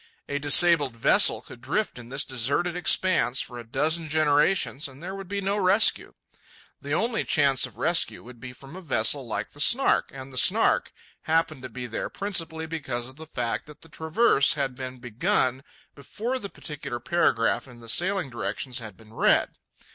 A 0.27 0.39
disabled 0.39 0.97
vessel 0.97 1.43
could 1.43 1.61
drift 1.61 1.99
in 1.99 2.09
this 2.09 2.25
deserted 2.25 2.75
expanse 2.75 3.39
for 3.39 3.59
a 3.59 3.63
dozen 3.63 4.09
generations, 4.09 4.87
and 4.87 4.97
there 5.03 5.13
would 5.13 5.27
be 5.27 5.41
no 5.41 5.57
rescue. 5.59 6.15
The 6.81 6.91
only 6.91 7.23
chance 7.23 7.67
of 7.67 7.77
rescue 7.77 8.23
would 8.23 8.39
be 8.39 8.51
from 8.51 8.75
a 8.75 8.81
vessel 8.81 9.27
like 9.27 9.51
the 9.51 9.59
Snark, 9.59 10.09
and 10.11 10.33
the 10.33 10.39
Snark 10.39 10.91
happened 11.29 11.61
to 11.61 11.69
be 11.69 11.85
there 11.85 12.09
principally 12.09 12.65
because 12.65 13.09
of 13.09 13.17
the 13.17 13.27
fact 13.27 13.67
that 13.67 13.81
the 13.83 13.89
traverse 13.89 14.55
had 14.55 14.73
been 14.73 14.97
begun 14.97 15.63
before 15.93 16.39
the 16.39 16.49
particular 16.49 16.99
paragraph 16.99 17.67
in 17.67 17.79
the 17.79 17.87
sailing 17.87 18.31
directions 18.31 18.79
had 18.79 18.97
been 18.97 19.13
read. 19.13 19.51